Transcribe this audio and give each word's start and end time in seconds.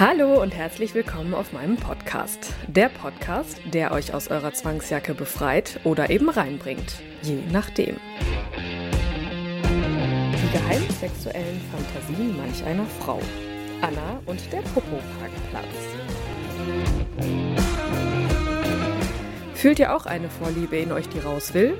Hallo 0.00 0.40
und 0.40 0.54
herzlich 0.54 0.94
willkommen 0.94 1.34
auf 1.34 1.52
meinem 1.52 1.76
Podcast. 1.76 2.54
Der 2.68 2.88
Podcast, 2.88 3.60
der 3.66 3.92
euch 3.92 4.14
aus 4.14 4.28
eurer 4.28 4.54
Zwangsjacke 4.54 5.12
befreit 5.12 5.78
oder 5.84 6.08
eben 6.08 6.30
reinbringt, 6.30 7.02
je 7.20 7.36
nachdem. 7.52 7.96
Die 9.62 10.52
geheimen 10.56 10.88
sexuellen 10.88 11.60
Fantasien 11.70 12.34
manch 12.34 12.64
einer 12.64 12.86
Frau. 12.86 13.20
Anna 13.82 14.22
und 14.24 14.40
der 14.50 14.62
Popo-Parkplatz. 14.72 15.66
Fühlt 19.52 19.80
ihr 19.80 19.94
auch 19.94 20.06
eine 20.06 20.30
Vorliebe 20.30 20.78
in 20.78 20.92
euch, 20.92 21.10
die 21.10 21.18
raus 21.18 21.52
will? 21.52 21.76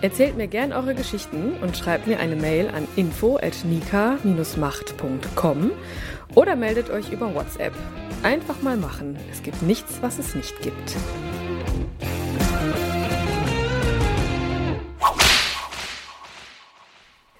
Erzählt 0.00 0.38
mir 0.38 0.46
gern 0.46 0.72
eure 0.72 0.94
Geschichten 0.94 1.52
und 1.60 1.76
schreibt 1.76 2.06
mir 2.06 2.18
eine 2.18 2.36
Mail 2.36 2.68
an 2.68 2.88
info@nika-macht.com 2.96 5.72
oder 6.38 6.54
meldet 6.54 6.88
euch 6.88 7.10
über 7.10 7.34
WhatsApp. 7.34 7.72
Einfach 8.22 8.62
mal 8.62 8.76
machen. 8.76 9.18
Es 9.28 9.42
gibt 9.42 9.60
nichts, 9.60 10.00
was 10.02 10.20
es 10.20 10.36
nicht 10.36 10.62
gibt. 10.62 10.96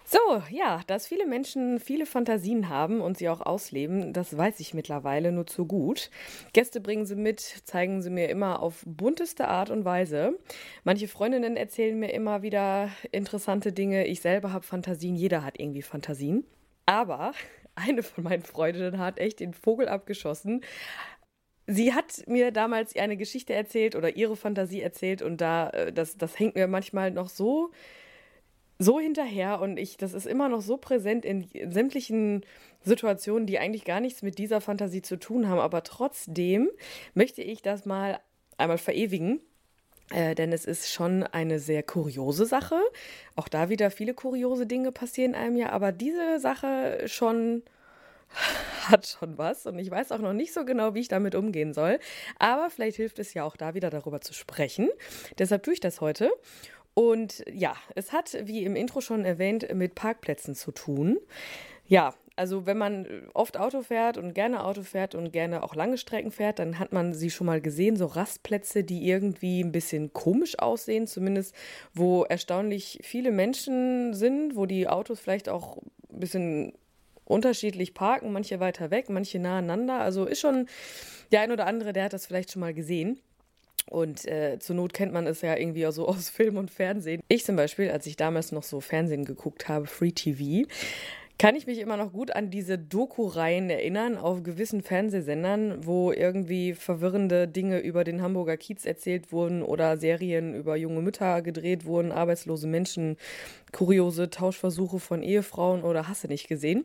So, 0.05 0.43
ja, 0.51 0.81
dass 0.89 1.07
viele 1.07 1.27
Menschen 1.27 1.79
viele 1.79 2.07
Fantasien 2.07 2.69
haben 2.69 3.01
und 3.01 3.19
sie 3.19 3.29
auch 3.29 3.41
ausleben, 3.41 4.13
das 4.13 4.37
weiß 4.37 4.59
ich 4.59 4.75
mittlerweile 4.75 5.31
nur 5.31 5.47
zu 5.47 5.65
gut. 5.65 6.11
Gäste 6.53 6.81
bringen 6.81 7.07
sie 7.07 7.15
mit, 7.15 7.41
zeigen 7.41 8.03
sie 8.03 8.11
mir 8.11 8.29
immer 8.29 8.61
auf 8.61 8.83
bunteste 8.85 9.47
Art 9.47 9.71
und 9.71 9.85
Weise. 9.85 10.37
Manche 10.83 11.07
Freundinnen 11.07 11.57
erzählen 11.57 11.97
mir 11.97 12.13
immer 12.13 12.43
wieder 12.43 12.91
interessante 13.13 13.73
Dinge. 13.73 14.09
Ich 14.09 14.23
selber 14.23 14.53
habe 14.53 14.67
Fantasien, 14.67 15.15
jeder 15.15 15.45
hat 15.45 15.61
irgendwie 15.61 15.83
Fantasien. 15.83 16.45
Aber 16.85 17.33
eine 17.79 18.03
von 18.03 18.25
meinen 18.25 18.43
Freundinnen 18.43 18.99
hat 18.99 19.19
echt 19.19 19.41
den 19.41 19.55
Vogel 19.55 19.89
abgeschossen. 19.89 20.63
Sie 21.67 21.93
hat 21.93 22.27
mir 22.27 22.51
damals 22.51 22.97
eine 22.97 23.17
Geschichte 23.17 23.53
erzählt 23.53 23.95
oder 23.95 24.17
ihre 24.17 24.37
Fantasie 24.37 24.81
erzählt 24.81 25.23
und 25.23 25.41
da, 25.41 25.71
äh, 25.71 25.93
das, 25.93 26.17
das 26.17 26.39
hängt 26.39 26.55
mir 26.55 26.67
manchmal 26.67 27.11
noch 27.11 27.29
so 27.29 27.71
so 28.79 29.01
hinterher 29.01 29.61
und 29.61 29.77
ich, 29.77 29.97
das 29.97 30.15
ist 30.15 30.27
immer 30.27 30.49
noch 30.49 30.61
so 30.61 30.77
präsent 30.77 31.25
in, 31.25 31.49
sämtlichen 31.71 32.45
Situationen, 32.83 33.47
die 33.47 33.59
eigentlich 33.59 33.85
gar 33.85 34.01
nichts 34.01 34.23
mit 34.23 34.39
dieser 34.39 34.61
Fantasie 34.61 35.03
zu 35.03 35.19
tun 35.19 35.49
haben. 35.49 35.59
Aber 35.59 35.83
trotzdem 35.83 36.71
möchte 37.15 37.43
ich 37.43 37.61
das 37.61 37.87
mal 37.87 38.21
einmal 38.57 38.79
verewigen. 38.79 39.41
Äh, 40.11 40.35
denn 40.35 40.53
es 40.53 40.65
ist 40.65 40.91
schon 40.91 41.23
eine 41.23 41.59
sehr 41.59 41.83
kuriose 41.83 42.47
Sache. 42.47 42.81
Auch 43.37 43.49
da 43.49 43.69
wieder 43.69 43.91
viele 43.91 44.15
kuriose 44.15 44.67
Dinge 44.67 44.93
passieren 44.93 45.35
einem 45.35 45.57
ja, 45.57 45.71
aber 45.71 45.93
diese 45.93 46.41
Sache 46.41 47.03
schon 47.07 47.63
hat 48.89 49.07
schon 49.07 49.39
was 49.39 49.67
und 49.67 49.79
ich 49.79 49.91
weiß 49.91 50.13
auch 50.13 50.19
noch 50.19 50.33
nicht 50.33 50.53
so 50.53 50.65
genau, 50.65 50.95
wie 50.95 51.01
ich 51.01 51.09
damit 51.09 51.35
umgehen 51.35 51.75
soll. 51.75 51.99
Aber 52.39 52.71
vielleicht 52.71 52.97
hilft 52.97 53.19
es 53.19 53.35
ja 53.35 53.45
auch 53.45 53.57
da 53.57 53.75
wieder 53.75 53.91
darüber 53.91 54.21
zu 54.21 54.35
sprechen. 54.35 54.89
Deshalb 55.39 55.63
tue 55.63 55.75
ich 55.75 55.81
das 55.81 56.01
heute. 56.01 56.31
Und 56.95 57.45
ja, 57.53 57.77
es 57.95 58.13
hat, 58.13 58.37
wie 58.43 58.65
im 58.65 58.75
Intro 58.75 59.01
schon 59.01 59.25
erwähnt, 59.25 59.73
mit 59.73 59.95
Parkplätzen 59.95 60.55
zu 60.55 60.73
tun. 60.73 61.19
Ja, 61.89 62.15
also 62.37 62.67
wenn 62.67 62.79
man 62.79 63.07
oft 63.35 63.59
Auto 63.59 63.83
fährt 63.83 64.17
und 64.17 64.33
gerne 64.33 64.65
Auto 64.65 64.83
fährt 64.83 65.17
und 65.17 65.33
gerne 65.33 65.65
auch 65.65 65.75
lange 65.75 65.99
Strecken 65.99 66.31
fährt, 66.31 66.61
dann 66.61 66.79
hat 66.79 66.93
man 66.93 67.13
sie 67.13 67.31
schon 67.31 67.49
mal 67.49 67.61
gesehen, 67.61 67.97
so 67.97 68.07
Rastplätze, 68.07 68.85
die 68.85 69.09
irgendwie 69.09 69.61
ein 69.61 69.73
bisschen 69.73 70.13
komisch 70.13 70.57
aussehen, 70.59 71.09
zumindest 71.09 71.55
wo 71.95 72.23
erstaunlich 72.25 73.01
viele 73.03 73.33
Menschen 73.33 74.15
sind, 74.15 74.55
wo 74.55 74.67
die 74.67 74.87
Autos 74.87 75.19
vielleicht 75.19 75.49
auch 75.49 75.79
ein 76.13 76.21
bisschen 76.21 76.73
unterschiedlich 77.25 77.93
parken, 77.95 78.33
manche 78.33 78.61
weiter 78.61 78.91
weg, 78.91 79.09
manche 79.09 79.41
naheinander. 79.41 79.99
Also 79.99 80.25
ist 80.25 80.41
schon 80.41 80.69
der 81.33 81.41
ein 81.41 81.53
oder 81.53 81.67
andere, 81.67 81.93
der 81.93 82.05
hat 82.05 82.13
das 82.13 82.27
vielleicht 82.27 82.53
schon 82.53 82.61
mal 82.61 82.73
gesehen. 82.73 83.21
Und 83.91 84.27
äh, 84.27 84.59
zur 84.59 84.77
Not 84.77 84.93
kennt 84.93 85.13
man 85.13 85.27
es 85.27 85.41
ja 85.41 85.57
irgendwie 85.57 85.87
auch 85.87 85.93
so 85.93 86.07
aus 86.09 86.31
Film 86.31 86.57
und 86.57 86.71
Fernsehen. 86.71 87.23
Ich 87.29 87.45
zum 87.45 87.57
Beispiel, 87.57 87.91
als 87.91 88.07
ich 88.07 88.17
damals 88.17 88.53
noch 88.53 88.63
so 88.63 88.81
Fernsehen 88.81 89.25
geguckt 89.25 89.69
habe, 89.69 89.87
Free 89.87 90.13
TV, 90.13 90.67
kann 91.39 91.55
ich 91.55 91.69
mich 91.69 91.79
immer 91.79 91.97
noch 91.97 92.13
gut 92.13 92.33
an 92.33 92.51
diese 92.51 92.79
Doku-Reihen 92.79 93.71
erinnern 93.71 94.19
auf 94.19 94.43
gewissen 94.43 94.83
Fernsehsendern, 94.83 95.87
wo 95.87 96.11
irgendwie 96.11 96.75
verwirrende 96.75 97.47
Dinge 97.47 97.79
über 97.79 98.03
den 98.03 98.21
Hamburger 98.21 98.57
Kiez 98.57 98.85
erzählt 98.85 99.31
wurden 99.31 99.63
oder 99.63 99.97
Serien 99.99 100.55
über 100.55 100.75
junge 100.75 101.01
Mütter 101.01 101.41
gedreht 101.43 101.85
wurden, 101.85 102.11
arbeitslose 102.11 102.67
Menschen, 102.67 103.17
kuriose 103.71 104.31
Tauschversuche 104.31 104.99
von 104.99 105.23
Ehefrauen 105.23 105.85
oder 105.85 106.09
Hasse 106.09 106.27
nicht 106.27 106.49
gesehen. 106.49 106.85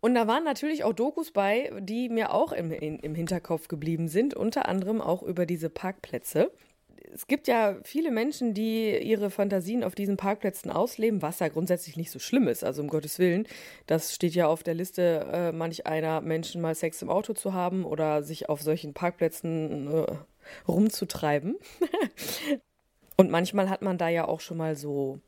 Und 0.00 0.14
da 0.14 0.28
waren 0.28 0.44
natürlich 0.44 0.84
auch 0.84 0.92
Dokus 0.92 1.32
bei, 1.32 1.72
die 1.80 2.08
mir 2.08 2.32
auch 2.32 2.52
im, 2.52 2.70
im 2.70 3.14
Hinterkopf 3.16 3.66
geblieben 3.66 4.06
sind, 4.06 4.34
unter 4.34 4.68
anderem 4.68 5.00
auch 5.00 5.22
über 5.22 5.46
diese 5.46 5.68
Parkplätze. 5.68 6.52
Es 7.14 7.26
gibt 7.26 7.48
ja 7.48 7.76
viele 7.84 8.10
Menschen, 8.10 8.54
die 8.54 8.96
ihre 8.98 9.30
Fantasien 9.30 9.84
auf 9.84 9.94
diesen 9.94 10.16
Parkplätzen 10.16 10.70
ausleben, 10.70 11.22
was 11.22 11.40
ja 11.40 11.48
grundsätzlich 11.48 11.96
nicht 11.96 12.10
so 12.10 12.18
schlimm 12.18 12.48
ist, 12.48 12.64
also 12.64 12.82
um 12.82 12.88
Gottes 12.88 13.18
Willen. 13.18 13.46
Das 13.86 14.14
steht 14.14 14.34
ja 14.34 14.46
auf 14.46 14.62
der 14.62 14.74
Liste 14.74 15.26
äh, 15.32 15.52
manch 15.52 15.86
einer 15.86 16.20
Menschen 16.20 16.60
mal 16.60 16.74
Sex 16.74 17.02
im 17.02 17.10
Auto 17.10 17.32
zu 17.32 17.52
haben 17.52 17.84
oder 17.84 18.22
sich 18.22 18.48
auf 18.48 18.62
solchen 18.62 18.94
Parkplätzen 18.94 19.92
äh, 19.92 20.06
rumzutreiben. 20.68 21.56
Und 23.16 23.30
manchmal 23.30 23.68
hat 23.68 23.82
man 23.82 23.98
da 23.98 24.08
ja 24.08 24.26
auch 24.26 24.40
schon 24.40 24.56
mal 24.56 24.76
so 24.76 25.20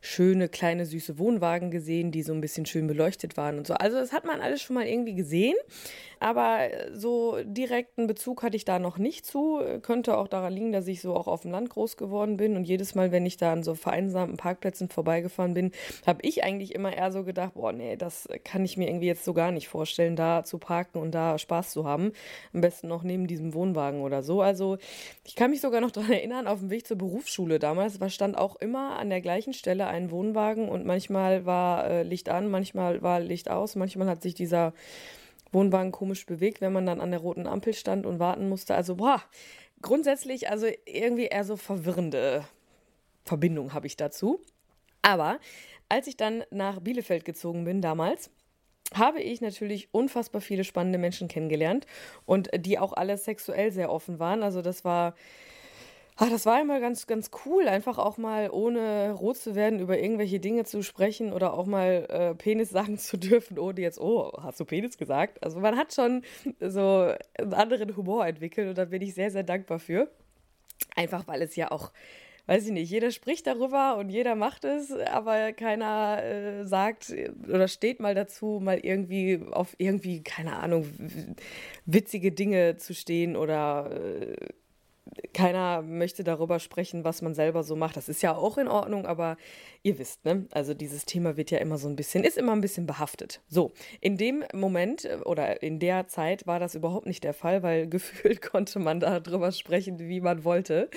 schöne, 0.00 0.48
kleine, 0.48 0.86
süße 0.86 1.18
Wohnwagen 1.18 1.70
gesehen, 1.70 2.12
die 2.12 2.22
so 2.22 2.32
ein 2.32 2.40
bisschen 2.40 2.66
schön 2.66 2.86
beleuchtet 2.86 3.36
waren 3.36 3.58
und 3.58 3.66
so. 3.66 3.74
Also 3.74 3.96
das 3.98 4.12
hat 4.12 4.24
man 4.24 4.40
alles 4.40 4.62
schon 4.62 4.74
mal 4.74 4.86
irgendwie 4.86 5.14
gesehen, 5.14 5.56
aber 6.20 6.68
so 6.92 7.38
direkten 7.44 8.06
Bezug 8.06 8.42
hatte 8.42 8.56
ich 8.56 8.64
da 8.64 8.78
noch 8.78 8.98
nicht 8.98 9.26
zu. 9.26 9.60
Könnte 9.82 10.16
auch 10.16 10.28
daran 10.28 10.52
liegen, 10.52 10.72
dass 10.72 10.86
ich 10.88 11.00
so 11.00 11.14
auch 11.14 11.28
auf 11.28 11.42
dem 11.42 11.50
Land 11.50 11.70
groß 11.70 11.96
geworden 11.96 12.36
bin 12.36 12.56
und 12.56 12.64
jedes 12.64 12.94
Mal, 12.94 13.12
wenn 13.12 13.26
ich 13.26 13.36
da 13.36 13.52
an 13.52 13.62
so 13.62 13.74
vereinsamten 13.74 14.36
Parkplätzen 14.36 14.88
vorbeigefahren 14.88 15.54
bin, 15.54 15.72
habe 16.06 16.20
ich 16.22 16.44
eigentlich 16.44 16.74
immer 16.74 16.96
eher 16.96 17.12
so 17.12 17.24
gedacht, 17.24 17.54
boah, 17.54 17.72
nee, 17.72 17.96
das 17.96 18.28
kann 18.44 18.64
ich 18.64 18.76
mir 18.76 18.88
irgendwie 18.88 19.06
jetzt 19.06 19.24
so 19.24 19.32
gar 19.34 19.52
nicht 19.52 19.68
vorstellen, 19.68 20.16
da 20.16 20.44
zu 20.44 20.58
parken 20.58 20.98
und 20.98 21.12
da 21.12 21.38
Spaß 21.38 21.70
zu 21.70 21.84
haben. 21.84 22.12
Am 22.52 22.60
besten 22.60 22.88
noch 22.88 23.02
neben 23.02 23.26
diesem 23.26 23.54
Wohnwagen 23.54 24.00
oder 24.00 24.22
so. 24.22 24.42
Also 24.42 24.78
ich 25.24 25.36
kann 25.36 25.50
mich 25.50 25.60
sogar 25.60 25.80
noch 25.80 25.90
daran 25.98 26.12
erinnern, 26.12 26.46
auf 26.46 26.60
dem 26.60 26.70
Weg 26.70 26.86
zur 26.86 26.98
Berufsschule 26.98 27.58
damals, 27.58 28.00
war 28.00 28.10
stand 28.10 28.36
auch 28.36 28.56
immer 28.56 28.98
an 28.98 29.10
der 29.10 29.20
gleichen 29.20 29.52
Stelle 29.52 29.86
ein 29.86 30.10
Wohnwagen 30.10 30.68
und 30.68 30.84
manchmal 30.84 31.46
war 31.46 31.88
äh, 31.88 32.02
Licht 32.02 32.28
an, 32.28 32.50
manchmal 32.50 33.02
war 33.02 33.20
Licht 33.20 33.50
aus, 33.50 33.76
manchmal 33.76 34.08
hat 34.08 34.22
sich 34.22 34.34
dieser 34.34 34.72
Wohnwagen 35.52 35.92
komisch 35.92 36.26
bewegt, 36.26 36.60
wenn 36.60 36.72
man 36.72 36.86
dann 36.86 37.00
an 37.00 37.10
der 37.10 37.20
roten 37.20 37.46
Ampel 37.46 37.74
stand 37.74 38.06
und 38.06 38.18
warten 38.18 38.48
musste. 38.48 38.74
Also, 38.74 38.96
boah, 38.96 39.22
grundsätzlich, 39.82 40.50
also 40.50 40.66
irgendwie 40.84 41.26
eher 41.26 41.44
so 41.44 41.56
verwirrende 41.56 42.44
Verbindung 43.24 43.74
habe 43.74 43.86
ich 43.86 43.96
dazu. 43.96 44.40
Aber 45.02 45.38
als 45.88 46.06
ich 46.06 46.16
dann 46.16 46.44
nach 46.50 46.80
Bielefeld 46.80 47.24
gezogen 47.24 47.64
bin 47.64 47.80
damals, 47.80 48.30
habe 48.94 49.20
ich 49.20 49.40
natürlich 49.40 49.88
unfassbar 49.92 50.40
viele 50.40 50.64
spannende 50.64 50.98
Menschen 50.98 51.28
kennengelernt 51.28 51.86
und 52.24 52.48
die 52.56 52.78
auch 52.78 52.94
alle 52.94 53.16
sexuell 53.18 53.70
sehr 53.70 53.90
offen 53.90 54.18
waren. 54.18 54.42
Also 54.42 54.62
das 54.62 54.84
war 54.84 55.14
Ach, 56.20 56.28
das 56.28 56.46
war 56.46 56.60
immer 56.60 56.80
ganz, 56.80 57.06
ganz 57.06 57.30
cool, 57.46 57.68
einfach 57.68 57.96
auch 57.96 58.18
mal 58.18 58.50
ohne 58.50 59.12
rot 59.12 59.36
zu 59.36 59.54
werden, 59.54 59.78
über 59.78 60.00
irgendwelche 60.00 60.40
Dinge 60.40 60.64
zu 60.64 60.82
sprechen 60.82 61.32
oder 61.32 61.54
auch 61.54 61.64
mal 61.64 62.06
äh, 62.08 62.34
Penis 62.34 62.70
sagen 62.72 62.98
zu 62.98 63.16
dürfen, 63.16 63.56
ohne 63.56 63.80
jetzt, 63.80 64.00
oh, 64.00 64.32
hast 64.42 64.58
du 64.58 64.64
Penis 64.64 64.98
gesagt? 64.98 65.40
Also 65.44 65.60
man 65.60 65.76
hat 65.76 65.94
schon 65.94 66.22
so 66.58 67.14
einen 67.38 67.54
anderen 67.54 67.96
Humor 67.96 68.26
entwickelt 68.26 68.68
und 68.68 68.76
da 68.78 68.86
bin 68.86 69.00
ich 69.00 69.14
sehr, 69.14 69.30
sehr 69.30 69.44
dankbar 69.44 69.78
für. 69.78 70.10
Einfach 70.96 71.28
weil 71.28 71.40
es 71.40 71.54
ja 71.54 71.70
auch, 71.70 71.92
weiß 72.46 72.66
ich 72.66 72.72
nicht, 72.72 72.90
jeder 72.90 73.12
spricht 73.12 73.46
darüber 73.46 73.96
und 73.96 74.10
jeder 74.10 74.34
macht 74.34 74.64
es, 74.64 74.90
aber 74.90 75.52
keiner 75.52 76.20
äh, 76.24 76.64
sagt 76.66 77.14
oder 77.48 77.68
steht 77.68 78.00
mal 78.00 78.16
dazu, 78.16 78.58
mal 78.60 78.80
irgendwie 78.80 79.40
auf 79.52 79.76
irgendwie, 79.78 80.24
keine 80.24 80.56
Ahnung, 80.56 80.84
witzige 81.86 82.32
Dinge 82.32 82.76
zu 82.76 82.92
stehen 82.92 83.36
oder. 83.36 83.92
Äh, 83.92 84.48
keiner 85.32 85.82
möchte 85.82 86.24
darüber 86.24 86.58
sprechen, 86.58 87.04
was 87.04 87.22
man 87.22 87.34
selber 87.34 87.62
so 87.62 87.76
macht. 87.76 87.96
Das 87.96 88.08
ist 88.08 88.22
ja 88.22 88.36
auch 88.36 88.58
in 88.58 88.68
Ordnung, 88.68 89.06
aber 89.06 89.36
ihr 89.82 89.98
wisst, 89.98 90.24
ne? 90.24 90.46
Also 90.50 90.74
dieses 90.74 91.04
Thema 91.04 91.36
wird 91.36 91.50
ja 91.50 91.58
immer 91.58 91.78
so 91.78 91.88
ein 91.88 91.96
bisschen, 91.96 92.24
ist 92.24 92.38
immer 92.38 92.52
ein 92.52 92.60
bisschen 92.60 92.86
behaftet. 92.86 93.40
So, 93.48 93.72
in 94.00 94.16
dem 94.16 94.44
Moment 94.52 95.04
äh, 95.04 95.18
oder 95.24 95.62
in 95.62 95.78
der 95.78 96.08
Zeit 96.08 96.46
war 96.46 96.58
das 96.58 96.74
überhaupt 96.74 97.06
nicht 97.06 97.24
der 97.24 97.34
Fall, 97.34 97.62
weil 97.62 97.86
gefühlt 97.90 98.42
konnte 98.42 98.78
man 98.78 99.00
darüber 99.00 99.52
sprechen, 99.52 99.98
wie 99.98 100.20
man 100.20 100.44
wollte. 100.44 100.90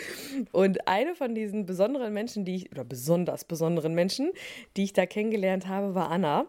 Und 0.51 0.87
eine 0.87 1.15
von 1.15 1.35
diesen 1.35 1.65
besonderen 1.65 2.13
Menschen, 2.13 2.45
die 2.45 2.55
ich, 2.55 2.71
oder 2.71 2.83
besonders 2.83 3.45
besonderen 3.45 3.93
Menschen, 3.93 4.31
die 4.77 4.83
ich 4.83 4.93
da 4.93 5.05
kennengelernt 5.05 5.67
habe, 5.67 5.95
war 5.95 6.09
Anna. 6.09 6.47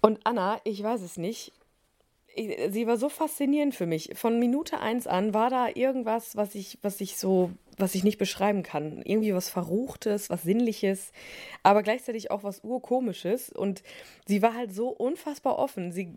Und 0.00 0.20
Anna, 0.24 0.60
ich 0.64 0.82
weiß 0.82 1.00
es 1.02 1.16
nicht, 1.16 1.52
sie 2.34 2.86
war 2.86 2.96
so 2.96 3.08
faszinierend 3.08 3.74
für 3.74 3.86
mich. 3.86 4.10
Von 4.14 4.38
Minute 4.38 4.80
eins 4.80 5.06
an 5.06 5.34
war 5.34 5.50
da 5.50 5.68
irgendwas, 5.68 6.36
was 6.36 6.54
ich, 6.54 6.78
was 6.82 7.00
ich 7.00 7.16
so, 7.16 7.50
was 7.78 7.94
ich 7.94 8.04
nicht 8.04 8.18
beschreiben 8.18 8.62
kann. 8.62 9.02
Irgendwie 9.04 9.34
was 9.34 9.50
Verruchtes, 9.50 10.30
was 10.30 10.42
Sinnliches, 10.42 11.12
aber 11.62 11.82
gleichzeitig 11.82 12.30
auch 12.30 12.42
was 12.42 12.60
Urkomisches. 12.64 13.50
Und 13.50 13.82
sie 14.26 14.40
war 14.40 14.54
halt 14.54 14.74
so 14.74 14.88
unfassbar 14.88 15.58
offen. 15.58 15.92
Sie, 15.92 16.16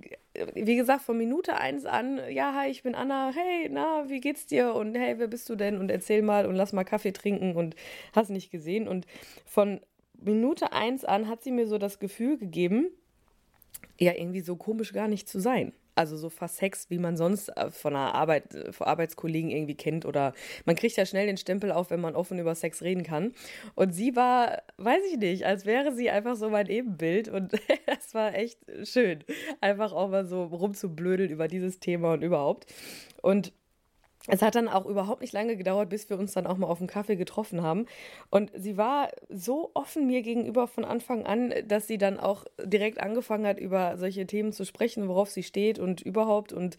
wie 0.54 0.76
gesagt, 0.76 1.02
von 1.02 1.18
Minute 1.18 1.58
eins 1.58 1.86
an, 1.86 2.22
ja, 2.30 2.54
hi, 2.54 2.70
ich 2.70 2.84
bin 2.84 2.96
Anna, 2.96 3.32
hey, 3.34 3.70
na, 3.70 4.06
wie 4.08 4.22
geht's 4.22 4.46
dir? 4.46 4.74
Und 4.74 4.96
hey, 4.96 5.20
wer 5.20 5.28
bist 5.28 5.50
du 5.50 5.56
denn? 5.56 5.78
Und 5.78 5.92
erzähl 5.92 6.22
mal 6.22 6.46
und 6.46 6.56
lass 6.56 6.74
mal 6.74 6.86
Kaffee 6.86 7.14
trinken 7.14 7.56
und 7.56 7.76
hast 8.14 8.30
nicht 8.30 8.52
gesehen. 8.52 8.88
Und 8.88 9.06
von 9.46 9.82
Minute 10.14 10.72
eins 10.72 11.04
an 11.04 11.28
hat 11.28 11.44
sie 11.44 11.52
mir 11.52 11.68
so 11.68 11.78
das 11.78 12.00
Gefühl 12.00 12.38
gegeben, 12.38 12.88
ja, 14.00 14.14
irgendwie 14.14 14.42
so 14.42 14.56
komisch 14.56 14.94
gar 14.94 15.08
nicht 15.08 15.28
zu 15.28 15.40
sein. 15.40 15.74
Also 15.96 16.18
so 16.18 16.30
versext, 16.30 16.90
wie 16.90 16.98
man 16.98 17.18
sonst 17.18 17.50
äh, 17.50 17.72
von 17.72 17.96
einer 17.96 18.14
Arbeit, 18.14 18.54
äh, 18.54 18.72
von 18.72 18.88
Arbeitskollegen 18.88 19.50
irgendwie 19.50 19.76
kennt. 19.76 20.06
Oder 20.06 20.34
man 20.66 20.76
kriegt 20.76 20.98
ja 20.98 21.06
schnell 21.06 21.26
den 21.26 21.38
Stempel 21.38 21.72
auf, 21.72 21.90
wenn 21.90 22.02
man 22.02 22.16
offen 22.16 22.38
über 22.38 22.54
Sex 22.54 22.82
reden 22.82 23.04
kann. 23.04 23.34
Und 23.76 23.94
sie 23.94 24.16
war, 24.16 24.62
weiß 24.78 25.02
ich 25.12 25.18
nicht, 25.18 25.46
als 25.46 25.66
wäre 25.66 25.94
sie 25.94 26.10
einfach 26.10 26.36
so 26.36 26.50
mein 26.50 26.68
Ebenbild. 26.68 27.30
Und 27.30 27.54
das 27.86 28.14
war 28.14 28.36
echt 28.36 28.60
schön. 28.84 29.24
Einfach 29.62 29.94
auch 29.94 30.10
mal 30.10 30.26
so 30.26 30.44
rumzublödeln 30.44 31.30
über 31.30 31.48
dieses 31.48 31.80
Thema 31.80 32.14
und 32.14 32.24
überhaupt. 32.24 32.72
Und 33.22 33.54
es 34.28 34.42
hat 34.42 34.56
dann 34.56 34.68
auch 34.68 34.86
überhaupt 34.86 35.22
nicht 35.22 35.34
lange 35.34 35.56
gedauert, 35.56 35.90
bis 35.90 36.10
wir 36.10 36.18
uns 36.18 36.34
dann 36.34 36.48
auch 36.48 36.58
mal 36.58 36.68
auf 36.68 36.80
dem 36.80 36.88
Kaffee 36.88 37.16
getroffen 37.16 37.62
haben. 37.62 37.86
Und 38.30 38.52
sie 38.56 38.78
war 38.78 39.10
so 39.30 39.72
offen 39.74 40.08
mir 40.08 40.24
gegenüber 40.24 40.68
von 40.68 40.84
Anfang 40.84 41.26
an, 41.26 41.54
dass 41.68 41.88
sie 41.88 41.98
dann 41.98 42.20
auch 42.20 42.46
direkt 42.64 43.00
angefangen 43.00 43.46
hat, 43.46 43.60
über 43.60 43.98
solche 43.98 44.26
Themen 44.26 44.52
zu 44.52 44.66
sprechen, 44.66 45.08
worauf 45.08 45.30
sie 45.30 45.44
steht 45.44 45.78
und 45.78 46.02
überhaupt. 46.02 46.54
Und 46.54 46.78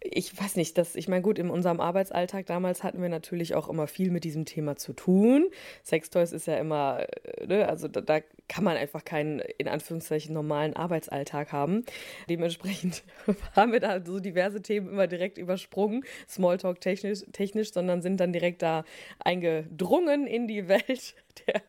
ich 0.00 0.38
weiß 0.38 0.56
nicht, 0.56 0.76
dass, 0.76 0.96
ich 0.96 1.08
meine, 1.08 1.22
gut, 1.22 1.38
in 1.38 1.48
unserem 1.48 1.80
Arbeitsalltag 1.80 2.46
damals 2.46 2.82
hatten 2.82 3.00
wir 3.00 3.08
natürlich 3.08 3.54
auch 3.54 3.68
immer 3.68 3.86
viel 3.86 4.10
mit 4.10 4.24
diesem 4.24 4.44
Thema 4.44 4.76
zu 4.76 4.92
tun. 4.92 5.46
Sextoys 5.82 6.32
ist 6.32 6.46
ja 6.46 6.56
immer, 6.56 7.06
äh, 7.24 7.46
ne, 7.46 7.68
also 7.68 7.88
da, 7.88 8.00
da 8.00 8.20
kann 8.48 8.64
man 8.64 8.76
einfach 8.76 9.04
keinen, 9.04 9.40
in 9.58 9.68
Anführungszeichen, 9.68 10.32
normalen 10.32 10.74
Arbeitsalltag 10.76 11.52
haben. 11.52 11.84
Dementsprechend 12.28 13.02
haben 13.56 13.72
wir 13.72 13.80
da 13.80 14.04
so 14.04 14.20
diverse 14.20 14.62
Themen 14.62 14.88
immer 14.88 15.06
direkt 15.06 15.38
übersprungen, 15.38 16.04
Smalltalk 16.28 16.80
technisch, 16.80 17.24
technisch 17.32 17.72
sondern 17.72 18.02
sind 18.02 18.18
dann 18.18 18.32
direkt 18.32 18.62
da 18.62 18.84
eingedrungen 19.18 20.26
in 20.26 20.46
die 20.46 20.68
Welt 20.68 21.14
der 21.46 21.62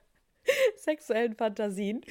sexuellen 0.78 1.36
Fantasien. 1.36 2.02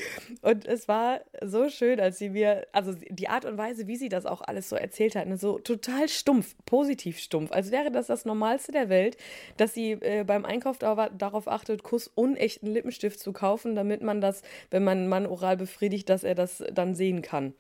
Und 0.43 0.67
es 0.67 0.89
war 0.89 1.21
so 1.43 1.69
schön, 1.69 2.01
als 2.01 2.19
sie 2.19 2.31
mir, 2.31 2.67
also 2.73 2.95
die 3.09 3.29
Art 3.29 3.45
und 3.45 3.59
Weise, 3.59 3.87
wie 3.87 3.97
sie 3.97 4.09
das 4.09 4.27
auch 4.27 4.43
alles 4.43 4.69
so 4.69 4.77
erzählt 4.77 5.17
hat, 5.17 5.27
ne, 5.27 5.37
so 5.37 5.59
total 5.59 6.09
stumpf, 6.09 6.55
positiv 6.65 7.19
stumpf, 7.19 7.53
als 7.53 7.71
wäre 7.71 7.91
das 7.91 8.07
das 8.07 8.25
Normalste 8.25 8.73
der 8.73 8.89
Welt, 8.89 9.17
dass 9.57 9.75
sie 9.75 9.93
äh, 9.93 10.25
beim 10.25 10.45
Einkauf 10.45 10.79
da, 10.79 11.09
darauf 11.11 11.49
achtet, 11.49 11.83
Kuss 11.83 12.09
unechten 12.15 12.73
Lippenstift 12.73 13.21
zu 13.21 13.33
kaufen, 13.33 13.75
damit 13.75 14.03
man 14.03 14.21
das, 14.21 14.43
wenn 14.71 14.85
man 14.85 14.99
einen 14.99 15.09
Mann 15.09 15.27
oral 15.27 15.57
befriedigt, 15.57 16.09
dass 16.09 16.25
er 16.25 16.35
das 16.35 16.63
dann 16.73 16.95
sehen 16.95 17.23
kann. 17.23 17.55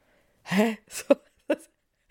Hä? 0.44 0.78
So, 0.88 1.14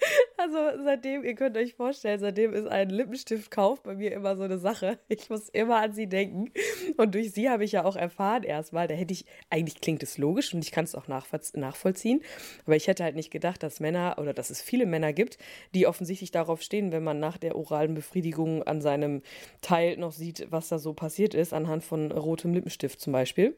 also 0.38 0.58
seitdem, 0.84 1.24
ihr 1.24 1.36
könnt 1.36 1.58
euch 1.58 1.76
vorstellen, 1.76 2.20
seitdem 2.20 2.54
ist 2.54 2.68
ein 2.68 2.90
Lippenstiftkauf 2.90 3.82
bei 3.84 3.96
mir 3.96 4.12
immer 4.12 4.36
so 4.36 4.44
eine 4.44 4.58
Sache. 4.58 5.00
Ich 5.08 5.30
muss 5.30 5.50
immer 5.50 5.78
an 5.78 5.94
sie 5.94 6.08
denken. 6.08 6.52
Und 6.98 7.16
durch 7.16 7.32
sie 7.32 7.50
habe 7.50 7.64
ich 7.64 7.72
ja 7.72 7.86
auch 7.86 7.96
erfahren 7.96 8.44
erstmal, 8.44 8.88
da 8.88 8.94
hätte 8.94 9.14
ich, 9.14 9.26
eigentlich 9.50 9.80
klingt 9.80 10.04
es 10.04 10.18
logisch 10.18 10.54
und 10.54 10.64
ich 10.64 10.72
kann 10.72 10.84
es 10.84 10.94
auch 10.94 11.08
nachvollziehen, 11.08 12.22
aber 12.66 12.76
ich 12.76 12.88
hätte 12.88 13.04
halt 13.04 13.16
nicht 13.16 13.32
gedacht, 13.32 13.64
dass 13.64 13.80
Männer 13.80 14.18
oder 14.20 14.34
dass 14.34 14.50
es 14.50 14.62
viele 14.62 14.86
Männer 14.86 15.14
gibt, 15.14 15.38
die 15.74 15.88
offensichtlich 15.88 16.32
darauf 16.32 16.62
stehen, 16.62 16.92
wenn 16.92 17.04
man 17.04 17.20
nach 17.20 17.38
der 17.38 17.56
oralen 17.56 17.94
Befriedigung 17.94 18.64
an 18.64 18.82
seinem 18.82 19.22
Teil 19.62 19.98
noch 19.98 20.12
sieht, 20.12 20.48
was 20.50 20.68
da 20.68 20.80
so 20.80 20.94
passiert 20.94 21.34
ist, 21.34 21.54
anhand 21.54 21.84
von 21.84 22.12
rotem 22.12 22.54
Lippenstift 22.54 23.00
zum 23.00 23.14
Beispiel. 23.14 23.56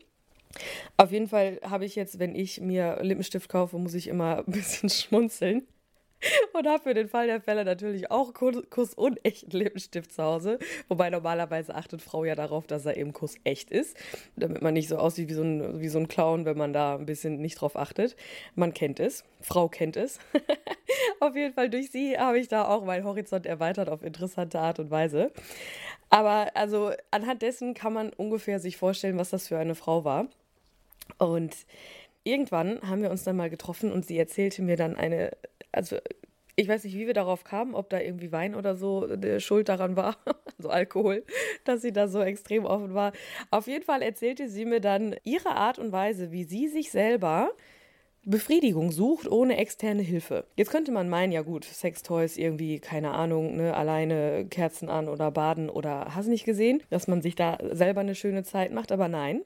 Auf 0.96 1.12
jeden 1.12 1.28
Fall 1.28 1.60
habe 1.64 1.86
ich 1.86 1.96
jetzt, 1.96 2.20
wenn 2.20 2.36
ich 2.36 2.62
mir 2.62 3.00
Lippenstift 3.02 3.50
kaufe, 3.50 3.78
muss 3.78 3.94
ich 3.94 4.08
immer 4.08 4.38
ein 4.48 4.52
bisschen 4.52 4.90
schmunzeln 4.90 5.68
und 6.54 6.68
habe 6.68 6.84
für 6.84 6.94
den 6.94 7.08
Fall 7.08 7.28
der 7.28 7.42
Fälle 7.42 7.66
natürlich 7.66 8.12
auch 8.12 8.34
Kuss 8.34 8.94
und 8.94 9.24
echten 9.24 9.52
Lippenstift 9.52 10.12
zu 10.12 10.24
Hause. 10.24 10.60
Wobei 10.88 11.10
normalerweise 11.10 11.76
achtet 11.76 12.02
Frau 12.02 12.26
ja 12.26 12.36
darauf, 12.36 12.68
dass 12.68 12.86
er 12.86 12.98
eben 12.98 13.14
Kuss 13.14 13.36
echt 13.44 13.72
ist, 13.72 13.98
damit 14.36 14.62
man 14.62 14.74
nicht 14.74 14.90
so 14.90 14.98
aussieht 14.98 15.30
wie 15.30 15.34
so 15.34 15.44
ein, 15.44 15.80
wie 15.80 15.90
so 15.90 16.00
ein 16.00 16.08
Clown, 16.08 16.46
wenn 16.46 16.58
man 16.58 16.74
da 16.74 16.96
ein 16.96 17.06
bisschen 17.06 17.40
nicht 17.40 17.62
drauf 17.62 17.76
achtet. 17.76 18.16
Man 18.56 18.74
kennt 18.74 19.00
es, 19.00 19.24
Frau 19.42 19.68
kennt 19.68 19.98
es. 19.98 20.20
auf 21.20 21.36
jeden 21.36 21.54
Fall 21.54 21.70
durch 21.70 21.92
sie 21.92 22.18
habe 22.18 22.40
ich 22.40 22.48
da 22.48 22.68
auch 22.68 22.84
meinen 22.84 23.06
Horizont 23.06 23.46
erweitert 23.46 23.90
auf 23.90 24.04
interessante 24.04 24.60
Art 24.60 24.80
und 24.80 24.92
Weise. 24.92 25.32
Aber 26.10 26.56
also 26.56 26.92
anhand 27.12 27.42
dessen 27.42 27.74
kann 27.74 27.94
man 27.94 28.12
ungefähr 28.14 28.60
sich 28.60 28.78
vorstellen, 28.78 29.18
was 29.18 29.30
das 29.30 29.48
für 29.48 29.58
eine 29.58 29.76
Frau 29.76 30.04
war. 30.04 30.28
Und 31.20 31.56
irgendwann 32.28 32.82
haben 32.82 33.02
wir 33.02 33.12
uns 33.12 33.24
dann 33.24 33.36
mal 33.36 33.50
getroffen 33.50 33.92
und 33.92 34.06
sie 34.06 34.18
erzählte 34.18 34.62
mir 34.62 34.76
dann 34.76 34.96
eine 34.96 35.32
also 35.72 35.98
ich 36.60 36.68
weiß 36.68 36.86
nicht, 36.86 36.96
wie 36.96 37.06
wir 37.06 37.14
darauf 37.14 37.44
kamen, 37.44 37.76
ob 37.76 37.90
da 37.92 38.00
irgendwie 38.00 38.32
Wein 38.32 38.56
oder 38.56 38.76
so 38.76 39.16
der 39.16 39.40
Schuld 39.40 39.70
daran 39.70 39.96
war, 39.96 40.18
also 40.58 40.70
Alkohol, 40.70 41.24
dass 41.66 41.84
sie 41.84 41.94
da 41.94 42.08
so 42.08 42.20
extrem 42.20 42.66
offen 42.66 42.96
war. 42.96 43.14
Auf 43.52 43.68
jeden 43.68 43.86
Fall 43.86 44.02
erzählte 44.02 44.50
sie 44.50 44.66
mir 44.66 44.82
dann 44.82 45.16
ihre 45.24 45.56
Art 45.56 45.78
und 45.78 45.92
Weise, 45.92 46.32
wie 46.32 46.46
sie 46.46 46.68
sich 46.68 46.90
selber 46.90 47.52
Befriedigung 48.26 48.92
sucht 48.92 49.32
ohne 49.32 49.56
externe 49.58 50.02
Hilfe. 50.02 50.46
Jetzt 50.56 50.72
könnte 50.72 50.92
man 50.92 51.08
meinen, 51.08 51.32
ja 51.32 51.44
gut, 51.44 51.64
Sextoys 51.64 52.38
irgendwie, 52.38 52.80
keine 52.80 53.12
Ahnung, 53.12 53.56
ne, 53.56 53.74
alleine 53.76 54.48
Kerzen 54.50 54.90
an 54.90 55.08
oder 55.08 55.30
baden 55.32 55.70
oder 55.70 56.16
hast 56.16 56.28
nicht 56.28 56.44
gesehen, 56.44 56.82
dass 56.90 57.08
man 57.08 57.22
sich 57.22 57.36
da 57.36 57.60
selber 57.72 58.02
eine 58.02 58.16
schöne 58.16 58.44
Zeit 58.44 58.74
macht, 58.74 58.92
aber 58.92 59.08
nein. 59.08 59.44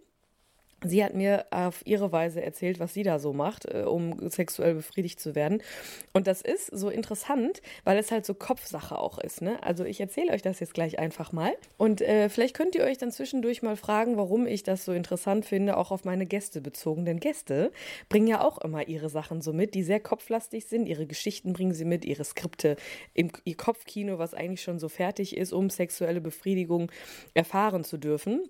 Sie 0.83 1.03
hat 1.03 1.13
mir 1.13 1.45
auf 1.51 1.85
ihre 1.85 2.11
Weise 2.11 2.41
erzählt, 2.41 2.79
was 2.79 2.93
sie 2.93 3.03
da 3.03 3.19
so 3.19 3.33
macht, 3.33 3.65
äh, 3.65 3.83
um 3.83 4.29
sexuell 4.29 4.73
befriedigt 4.73 5.19
zu 5.19 5.35
werden. 5.35 5.61
Und 6.11 6.25
das 6.25 6.41
ist 6.41 6.67
so 6.67 6.89
interessant, 6.89 7.61
weil 7.83 7.99
es 7.99 8.09
halt 8.09 8.25
so 8.25 8.33
Kopfsache 8.33 8.97
auch 8.97 9.19
ist. 9.19 9.43
Ne? 9.43 9.61
Also 9.61 9.85
ich 9.85 10.01
erzähle 10.01 10.31
euch 10.31 10.41
das 10.41 10.59
jetzt 10.59 10.73
gleich 10.73 10.97
einfach 10.97 11.33
mal. 11.33 11.53
Und 11.77 12.01
äh, 12.01 12.29
vielleicht 12.29 12.55
könnt 12.55 12.73
ihr 12.73 12.83
euch 12.83 12.97
dann 12.97 13.11
zwischendurch 13.11 13.61
mal 13.61 13.75
fragen, 13.75 14.17
warum 14.17 14.47
ich 14.47 14.63
das 14.63 14.83
so 14.83 14.91
interessant 14.91 15.45
finde, 15.45 15.77
auch 15.77 15.91
auf 15.91 16.03
meine 16.03 16.25
Gäste 16.25 16.61
bezogen. 16.61 17.05
Denn 17.05 17.19
Gäste 17.19 17.71
bringen 18.09 18.27
ja 18.27 18.43
auch 18.43 18.57
immer 18.57 18.87
ihre 18.87 19.09
Sachen 19.09 19.41
so 19.41 19.53
mit, 19.53 19.75
die 19.75 19.83
sehr 19.83 19.99
kopflastig 19.99 20.65
sind. 20.65 20.87
Ihre 20.87 21.05
Geschichten 21.05 21.53
bringen 21.53 21.75
sie 21.75 21.85
mit, 21.85 22.05
ihre 22.05 22.23
Skripte, 22.23 22.75
ihr 23.13 23.57
Kopfkino, 23.57 24.17
was 24.17 24.33
eigentlich 24.33 24.63
schon 24.63 24.79
so 24.79 24.89
fertig 24.89 25.37
ist, 25.37 25.53
um 25.53 25.69
sexuelle 25.69 26.21
Befriedigung 26.21 26.91
erfahren 27.35 27.83
zu 27.83 27.97
dürfen. 27.97 28.49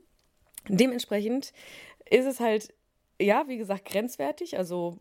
Dementsprechend 0.67 1.53
ist 2.09 2.25
es 2.25 2.39
halt, 2.39 2.73
ja, 3.19 3.47
wie 3.47 3.57
gesagt, 3.57 3.85
grenzwertig. 3.85 4.57
Also 4.57 4.97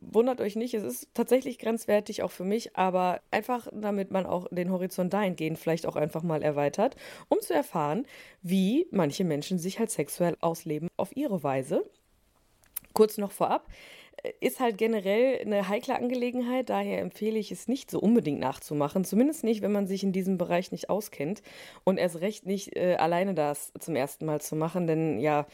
wundert 0.00 0.40
euch 0.40 0.56
nicht, 0.56 0.74
es 0.74 0.82
ist 0.82 1.08
tatsächlich 1.14 1.58
grenzwertig 1.58 2.22
auch 2.22 2.30
für 2.30 2.44
mich, 2.44 2.76
aber 2.76 3.20
einfach 3.30 3.68
damit 3.72 4.10
man 4.10 4.26
auch 4.26 4.48
den 4.50 4.70
Horizont 4.70 5.12
dahingehend 5.12 5.58
vielleicht 5.58 5.86
auch 5.86 5.96
einfach 5.96 6.22
mal 6.22 6.42
erweitert, 6.42 6.96
um 7.28 7.40
zu 7.40 7.54
erfahren, 7.54 8.06
wie 8.42 8.86
manche 8.90 9.24
Menschen 9.24 9.58
sich 9.58 9.78
halt 9.78 9.90
sexuell 9.90 10.36
ausleben 10.40 10.88
auf 10.96 11.16
ihre 11.16 11.42
Weise. 11.42 11.88
Kurz 12.92 13.18
noch 13.18 13.32
vorab, 13.32 13.68
ist 14.40 14.60
halt 14.60 14.78
generell 14.78 15.40
eine 15.40 15.68
heikle 15.68 15.96
Angelegenheit, 15.96 16.68
daher 16.68 17.00
empfehle 17.00 17.38
ich 17.38 17.50
es 17.52 17.68
nicht 17.68 17.90
so 17.90 17.98
unbedingt 17.98 18.40
nachzumachen, 18.40 19.04
zumindest 19.04 19.44
nicht, 19.44 19.62
wenn 19.62 19.72
man 19.72 19.86
sich 19.86 20.02
in 20.02 20.12
diesem 20.12 20.38
Bereich 20.38 20.72
nicht 20.72 20.90
auskennt 20.90 21.42
und 21.84 21.98
erst 21.98 22.20
recht 22.20 22.46
nicht 22.46 22.76
äh, 22.76 22.96
alleine 22.96 23.34
das 23.34 23.72
zum 23.78 23.96
ersten 23.96 24.26
Mal 24.26 24.40
zu 24.40 24.56
machen, 24.56 24.86
denn 24.86 25.18
ja, 25.20 25.46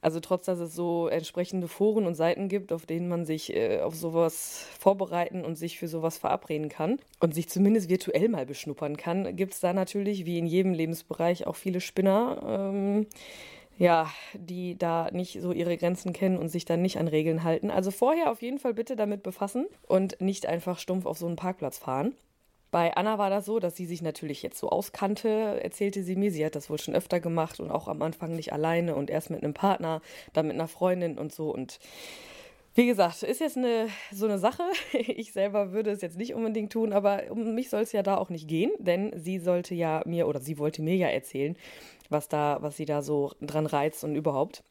also 0.00 0.20
trotz 0.20 0.46
dass 0.46 0.58
es 0.58 0.74
so 0.74 1.08
entsprechende 1.08 1.68
Foren 1.68 2.06
und 2.06 2.14
Seiten 2.14 2.48
gibt, 2.48 2.72
auf 2.72 2.86
denen 2.86 3.08
man 3.08 3.24
sich 3.24 3.54
äh, 3.54 3.80
auf 3.80 3.94
sowas 3.94 4.66
vorbereiten 4.78 5.44
und 5.44 5.56
sich 5.56 5.78
für 5.78 5.88
sowas 5.88 6.18
verabreden 6.18 6.68
kann 6.68 6.98
und 7.20 7.34
sich 7.34 7.48
zumindest 7.48 7.88
virtuell 7.88 8.28
mal 8.28 8.46
beschnuppern 8.46 8.96
kann, 8.96 9.36
gibt 9.36 9.54
es 9.54 9.60
da 9.60 9.72
natürlich 9.72 10.24
wie 10.24 10.38
in 10.38 10.46
jedem 10.46 10.72
Lebensbereich 10.72 11.46
auch 11.46 11.56
viele 11.56 11.80
Spinner. 11.80 12.70
Ähm, 12.72 13.06
ja, 13.78 14.10
die 14.34 14.78
da 14.78 15.10
nicht 15.10 15.40
so 15.40 15.52
ihre 15.52 15.76
Grenzen 15.76 16.12
kennen 16.12 16.38
und 16.38 16.48
sich 16.48 16.64
dann 16.64 16.82
nicht 16.82 16.98
an 16.98 17.08
Regeln 17.08 17.42
halten. 17.42 17.70
Also 17.70 17.90
vorher 17.90 18.30
auf 18.30 18.42
jeden 18.42 18.58
Fall 18.58 18.74
bitte 18.74 18.96
damit 18.96 19.22
befassen 19.22 19.66
und 19.86 20.20
nicht 20.20 20.46
einfach 20.46 20.78
stumpf 20.78 21.06
auf 21.06 21.18
so 21.18 21.26
einen 21.26 21.36
Parkplatz 21.36 21.78
fahren. 21.78 22.14
Bei 22.70 22.96
Anna 22.96 23.18
war 23.18 23.30
das 23.30 23.44
so, 23.44 23.60
dass 23.60 23.76
sie 23.76 23.86
sich 23.86 24.02
natürlich 24.02 24.42
jetzt 24.42 24.58
so 24.58 24.68
auskannte, 24.68 25.60
erzählte 25.62 26.02
sie 26.02 26.16
mir. 26.16 26.32
Sie 26.32 26.44
hat 26.44 26.56
das 26.56 26.68
wohl 26.68 26.80
schon 26.80 26.96
öfter 26.96 27.20
gemacht 27.20 27.60
und 27.60 27.70
auch 27.70 27.86
am 27.86 28.02
Anfang 28.02 28.34
nicht 28.34 28.52
alleine 28.52 28.96
und 28.96 29.10
erst 29.10 29.30
mit 29.30 29.44
einem 29.44 29.54
Partner, 29.54 30.00
dann 30.32 30.48
mit 30.48 30.54
einer 30.54 30.66
Freundin 30.66 31.16
und 31.16 31.32
so. 31.32 31.54
Und 31.54 31.78
wie 32.74 32.86
gesagt, 32.86 33.22
ist 33.22 33.40
jetzt 33.40 33.56
eine, 33.56 33.88
so 34.12 34.26
eine 34.26 34.38
Sache. 34.38 34.64
Ich 34.92 35.32
selber 35.32 35.72
würde 35.72 35.90
es 35.90 36.00
jetzt 36.00 36.18
nicht 36.18 36.34
unbedingt 36.34 36.72
tun, 36.72 36.92
aber 36.92 37.24
um 37.30 37.54
mich 37.54 37.70
soll 37.70 37.82
es 37.82 37.92
ja 37.92 38.02
da 38.02 38.16
auch 38.16 38.30
nicht 38.30 38.48
gehen, 38.48 38.72
denn 38.78 39.12
sie 39.16 39.38
sollte 39.38 39.74
ja 39.74 40.02
mir 40.06 40.26
oder 40.26 40.40
sie 40.40 40.58
wollte 40.58 40.82
mir 40.82 40.96
ja 40.96 41.08
erzählen, 41.08 41.56
was 42.08 42.28
da, 42.28 42.58
was 42.60 42.76
sie 42.76 42.84
da 42.84 43.02
so 43.02 43.32
dran 43.40 43.66
reizt 43.66 44.02
und 44.04 44.16
überhaupt. 44.16 44.64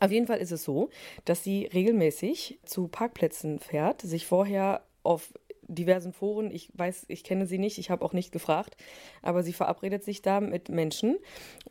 Auf 0.00 0.10
jeden 0.10 0.26
Fall 0.26 0.38
ist 0.38 0.52
es 0.52 0.64
so, 0.64 0.90
dass 1.24 1.44
sie 1.44 1.66
regelmäßig 1.72 2.58
zu 2.64 2.88
Parkplätzen 2.88 3.58
fährt, 3.58 4.00
sich 4.02 4.26
vorher 4.26 4.82
auf 5.02 5.32
diversen 5.62 6.12
Foren, 6.12 6.50
ich 6.50 6.70
weiß, 6.74 7.06
ich 7.08 7.24
kenne 7.24 7.46
sie 7.46 7.58
nicht, 7.58 7.78
ich 7.78 7.90
habe 7.90 8.04
auch 8.04 8.12
nicht 8.12 8.32
gefragt, 8.32 8.76
aber 9.22 9.42
sie 9.42 9.52
verabredet 9.52 10.04
sich 10.04 10.22
da 10.22 10.40
mit 10.40 10.68
Menschen 10.68 11.18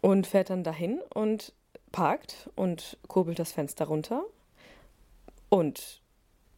und 0.02 0.28
fährt 0.28 0.50
dann 0.50 0.64
dahin 0.64 1.00
und 1.14 1.54
parkt 1.92 2.50
und 2.56 2.98
kurbelt 3.08 3.38
das 3.40 3.52
Fenster 3.52 3.86
runter 3.86 4.24
und 5.52 6.02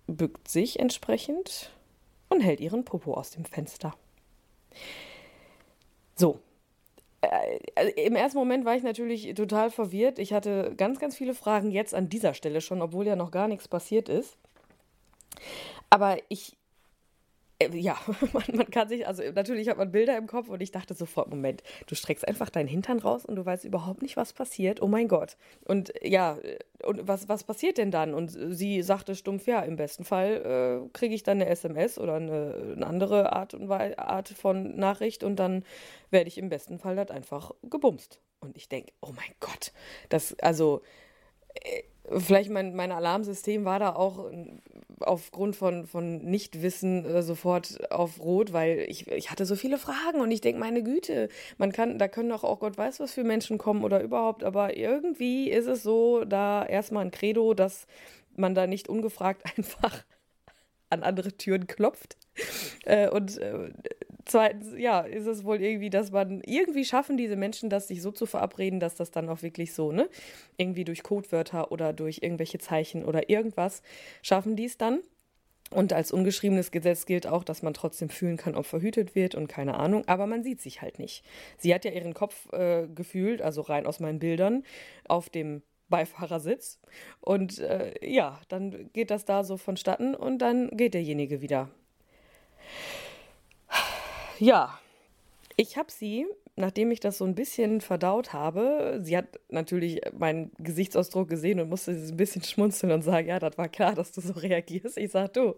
bückt 0.05 0.47
sich 0.47 0.79
entsprechend 0.79 1.71
und 2.29 2.41
hält 2.41 2.61
ihren 2.61 2.85
Popo 2.85 3.15
aus 3.15 3.31
dem 3.31 3.43
Fenster. 3.43 3.93
So. 6.15 6.39
Äh, 7.21 7.59
also 7.75 7.91
Im 7.95 8.15
ersten 8.15 8.37
Moment 8.37 8.65
war 8.65 8.75
ich 8.75 8.83
natürlich 8.83 9.33
total 9.33 9.71
verwirrt. 9.71 10.19
Ich 10.19 10.31
hatte 10.31 10.73
ganz, 10.77 10.99
ganz 10.99 11.17
viele 11.17 11.33
Fragen 11.33 11.71
jetzt 11.71 11.95
an 11.95 12.07
dieser 12.07 12.35
Stelle 12.35 12.61
schon, 12.61 12.81
obwohl 12.81 13.07
ja 13.07 13.15
noch 13.15 13.31
gar 13.31 13.47
nichts 13.47 13.67
passiert 13.67 14.09
ist. 14.09 14.37
Aber 15.89 16.17
ich 16.29 16.55
ja, 17.73 17.97
man, 18.33 18.43
man, 18.53 18.69
kann 18.69 18.89
sich, 18.89 19.07
also 19.07 19.23
natürlich 19.33 19.69
hat 19.69 19.77
man 19.77 19.91
Bilder 19.91 20.17
im 20.17 20.27
Kopf 20.27 20.49
und 20.49 20.61
ich 20.61 20.71
dachte 20.71 20.93
sofort, 20.93 21.29
Moment, 21.29 21.63
du 21.87 21.95
streckst 21.95 22.27
einfach 22.27 22.49
deinen 22.49 22.67
Hintern 22.67 22.99
raus 22.99 23.25
und 23.25 23.35
du 23.35 23.45
weißt 23.45 23.65
überhaupt 23.65 24.01
nicht, 24.01 24.17
was 24.17 24.33
passiert. 24.33 24.81
Oh 24.81 24.87
mein 24.87 25.07
Gott. 25.07 25.37
Und 25.65 25.93
ja, 26.01 26.37
und 26.83 27.07
was, 27.07 27.29
was 27.29 27.43
passiert 27.43 27.77
denn 27.77 27.91
dann? 27.91 28.13
Und 28.13 28.29
sie 28.29 28.81
sagte 28.81 29.15
stumpf, 29.15 29.47
ja, 29.47 29.61
im 29.61 29.75
besten 29.75 30.03
Fall 30.03 30.85
äh, 30.85 30.89
kriege 30.93 31.15
ich 31.15 31.23
dann 31.23 31.41
eine 31.41 31.49
SMS 31.49 31.97
oder 31.97 32.15
eine, 32.15 32.73
eine 32.75 32.85
andere 32.85 33.33
Art, 33.33 33.53
und 33.53 33.71
Art 33.71 34.29
von 34.29 34.75
Nachricht 34.75 35.23
und 35.23 35.37
dann 35.37 35.63
werde 36.09 36.27
ich 36.27 36.37
im 36.37 36.49
besten 36.49 36.79
Fall 36.79 36.95
das 36.95 37.09
einfach 37.09 37.51
gebumst. 37.63 38.19
Und 38.39 38.57
ich 38.57 38.67
denke, 38.67 38.91
oh 39.01 39.11
mein 39.15 39.33
Gott, 39.39 39.71
das, 40.09 40.37
also, 40.39 40.79
äh, 40.79 41.02
vielleicht 42.17 42.49
mein, 42.49 42.75
mein 42.75 42.91
Alarmsystem 42.91 43.65
war 43.65 43.79
da 43.79 43.95
auch 43.95 44.29
aufgrund 44.99 45.55
von, 45.55 45.85
von 45.85 46.23
Nichtwissen 46.23 47.05
äh, 47.05 47.23
sofort 47.23 47.91
auf 47.91 48.19
Rot, 48.19 48.53
weil 48.53 48.85
ich, 48.87 49.07
ich 49.07 49.31
hatte 49.31 49.45
so 49.45 49.55
viele 49.55 49.77
Fragen 49.77 50.21
und 50.21 50.31
ich 50.31 50.41
denke, 50.41 50.59
meine 50.59 50.83
Güte, 50.83 51.29
man 51.57 51.71
kann, 51.71 51.97
da 51.97 52.07
können 52.07 52.29
doch 52.29 52.43
auch 52.43 52.59
Gott 52.59 52.77
weiß 52.77 52.99
was 52.99 53.13
für 53.13 53.23
Menschen 53.23 53.57
kommen 53.57 53.83
oder 53.83 54.01
überhaupt, 54.01 54.43
aber 54.43 54.77
irgendwie 54.77 55.49
ist 55.49 55.67
es 55.67 55.83
so, 55.83 56.25
da 56.25 56.65
erstmal 56.65 57.05
ein 57.05 57.11
Credo, 57.11 57.53
dass 57.53 57.87
man 58.35 58.55
da 58.55 58.67
nicht 58.67 58.89
ungefragt 58.89 59.43
einfach 59.57 60.03
an 60.89 61.03
andere 61.03 61.33
Türen 61.33 61.67
klopft. 61.67 62.17
Äh, 62.85 63.09
und 63.09 63.37
äh, 63.37 63.71
zweitens, 64.25 64.73
ja, 64.77 65.01
ist 65.01 65.27
es 65.27 65.43
wohl 65.43 65.61
irgendwie, 65.61 65.89
dass 65.89 66.11
man 66.11 66.41
irgendwie 66.45 66.85
schaffen 66.85 67.17
diese 67.17 67.35
Menschen, 67.35 67.69
das 67.69 67.87
sich 67.87 68.01
so 68.01 68.11
zu 68.11 68.25
verabreden, 68.25 68.79
dass 68.79 68.95
das 68.95 69.11
dann 69.11 69.29
auch 69.29 69.41
wirklich 69.41 69.73
so, 69.73 69.91
ne, 69.91 70.09
irgendwie 70.57 70.85
durch 70.85 71.03
Codewörter 71.03 71.71
oder 71.71 71.93
durch 71.93 72.19
irgendwelche 72.21 72.59
Zeichen 72.59 73.05
oder 73.05 73.29
irgendwas 73.29 73.81
schaffen 74.21 74.55
die 74.55 74.65
es 74.65 74.77
dann. 74.77 74.99
Und 75.71 75.91
als 75.91 76.11
ungeschriebenes 76.11 76.69
Gesetz 76.69 77.05
gilt 77.05 77.25
auch, 77.25 77.43
dass 77.43 77.63
man 77.63 77.73
trotzdem 77.73 78.09
fühlen 78.09 78.37
kann, 78.37 78.55
ob 78.55 78.65
verhütet 78.65 79.15
wird 79.15 79.33
und 79.33 79.47
keine 79.47 79.75
Ahnung, 79.75 80.03
aber 80.07 80.27
man 80.27 80.43
sieht 80.43 80.61
sich 80.61 80.81
halt 80.81 80.99
nicht. 80.99 81.23
Sie 81.57 81.73
hat 81.73 81.83
ja 81.83 81.91
ihren 81.91 82.13
Kopf 82.13 82.51
äh, 82.53 82.87
gefühlt, 82.93 83.41
also 83.41 83.61
rein 83.61 83.87
aus 83.87 83.99
meinen 83.99 84.19
Bildern, 84.19 84.63
auf 85.07 85.29
dem 85.29 85.63
Beifahrersitz. 85.89 86.79
Und 87.21 87.59
äh, 87.59 87.93
ja, 88.07 88.39
dann 88.49 88.91
geht 88.93 89.09
das 89.09 89.25
da 89.25 89.43
so 89.43 89.57
vonstatten 89.57 90.15
und 90.15 90.39
dann 90.39 90.69
geht 90.77 90.93
derjenige 90.93 91.41
wieder. 91.41 91.69
Ja, 94.43 94.77
ich 95.55 95.77
habe 95.77 95.89
sie, 95.89 96.27
nachdem 96.57 96.91
ich 96.91 96.99
das 96.99 97.19
so 97.19 97.23
ein 97.23 97.33
bisschen 97.33 97.79
verdaut 97.79 98.33
habe, 98.33 98.99
sie 99.01 99.15
hat 99.15 99.39
natürlich 99.47 100.01
meinen 100.11 100.51
Gesichtsausdruck 100.57 101.29
gesehen 101.29 101.61
und 101.61 101.69
musste 101.69 101.91
ein 101.91 102.17
bisschen 102.17 102.43
schmunzeln 102.43 102.91
und 102.91 103.03
sagen, 103.03 103.29
ja, 103.29 103.39
das 103.39 103.57
war 103.57 103.69
klar, 103.69 103.95
dass 103.95 104.11
du 104.11 104.19
so 104.19 104.33
reagierst. 104.33 104.97
Ich 104.97 105.11
sage, 105.11 105.29
du, 105.29 105.55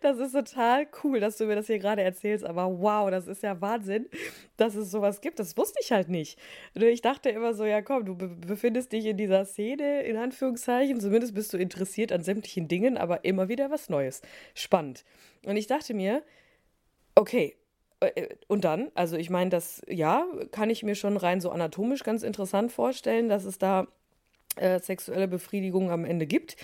das 0.00 0.18
ist 0.20 0.30
total 0.30 0.86
cool, 1.02 1.18
dass 1.18 1.38
du 1.38 1.46
mir 1.46 1.56
das 1.56 1.66
hier 1.66 1.80
gerade 1.80 2.02
erzählst, 2.02 2.44
aber 2.44 2.78
wow, 2.78 3.10
das 3.10 3.26
ist 3.26 3.42
ja 3.42 3.60
Wahnsinn, 3.60 4.06
dass 4.58 4.76
es 4.76 4.92
sowas 4.92 5.20
gibt. 5.20 5.40
Das 5.40 5.56
wusste 5.56 5.80
ich 5.82 5.90
halt 5.90 6.08
nicht. 6.08 6.38
Ich 6.74 7.00
dachte 7.00 7.30
immer 7.30 7.52
so, 7.52 7.64
ja 7.64 7.82
komm, 7.82 8.04
du 8.04 8.14
befindest 8.14 8.92
dich 8.92 9.06
in 9.06 9.16
dieser 9.16 9.44
Szene, 9.44 10.02
in 10.02 10.16
Anführungszeichen, 10.18 11.00
zumindest 11.00 11.34
bist 11.34 11.52
du 11.52 11.56
interessiert 11.56 12.12
an 12.12 12.22
sämtlichen 12.22 12.68
Dingen, 12.68 12.96
aber 12.96 13.24
immer 13.24 13.48
wieder 13.48 13.72
was 13.72 13.88
Neues. 13.88 14.22
Spannend. 14.54 15.04
Und 15.44 15.56
ich 15.56 15.66
dachte 15.66 15.94
mir, 15.94 16.22
okay, 17.16 17.56
und 18.48 18.64
dann, 18.64 18.90
also 18.94 19.16
ich 19.16 19.30
meine, 19.30 19.50
das, 19.50 19.82
ja, 19.88 20.26
kann 20.50 20.70
ich 20.70 20.82
mir 20.82 20.94
schon 20.94 21.16
rein 21.16 21.40
so 21.40 21.50
anatomisch 21.50 22.02
ganz 22.02 22.22
interessant 22.22 22.72
vorstellen, 22.72 23.28
dass 23.28 23.44
es 23.44 23.58
da 23.58 23.86
äh, 24.56 24.78
sexuelle 24.80 25.28
Befriedigung 25.28 25.90
am 25.90 26.04
Ende 26.04 26.26
gibt. 26.26 26.56